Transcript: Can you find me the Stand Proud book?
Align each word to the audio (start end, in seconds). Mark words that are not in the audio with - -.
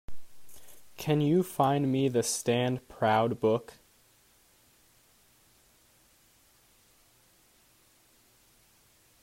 Can 0.97 1.21
you 1.21 1.43
find 1.43 1.91
me 1.91 2.07
the 2.09 2.23
Stand 2.23 2.87
Proud 2.89 3.39
book? 3.39 3.73